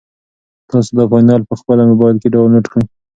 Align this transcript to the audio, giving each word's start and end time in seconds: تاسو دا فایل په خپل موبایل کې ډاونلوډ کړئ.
تاسو 0.69 0.89
دا 0.97 1.03
فایل 1.11 1.41
په 1.49 1.55
خپل 1.59 1.77
موبایل 1.91 2.17
کې 2.21 2.33
ډاونلوډ 2.33 2.65
کړئ. 2.71 2.85